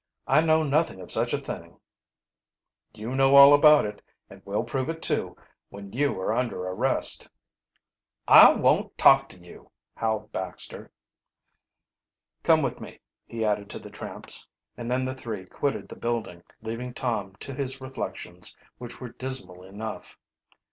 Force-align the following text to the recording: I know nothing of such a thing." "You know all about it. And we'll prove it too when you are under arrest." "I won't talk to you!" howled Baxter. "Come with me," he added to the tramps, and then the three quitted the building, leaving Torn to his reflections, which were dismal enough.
I 0.25 0.41
know 0.41 0.63
nothing 0.63 0.99
of 0.99 1.11
such 1.11 1.31
a 1.31 1.37
thing." 1.37 1.79
"You 2.95 3.13
know 3.15 3.35
all 3.35 3.53
about 3.53 3.85
it. 3.85 4.01
And 4.31 4.41
we'll 4.45 4.63
prove 4.63 4.89
it 4.89 4.99
too 4.99 5.37
when 5.69 5.93
you 5.93 6.19
are 6.19 6.33
under 6.33 6.57
arrest." 6.63 7.29
"I 8.27 8.51
won't 8.51 8.97
talk 8.97 9.29
to 9.29 9.37
you!" 9.37 9.69
howled 9.95 10.31
Baxter. 10.31 10.91
"Come 12.41 12.63
with 12.63 12.81
me," 12.81 12.99
he 13.27 13.45
added 13.45 13.69
to 13.69 13.77
the 13.79 13.91
tramps, 13.91 14.47
and 14.75 14.89
then 14.89 15.05
the 15.05 15.13
three 15.13 15.45
quitted 15.45 15.87
the 15.87 15.95
building, 15.95 16.41
leaving 16.63 16.95
Torn 16.95 17.35
to 17.41 17.53
his 17.53 17.79
reflections, 17.79 18.57
which 18.79 18.99
were 18.99 19.09
dismal 19.09 19.61
enough. 19.61 20.17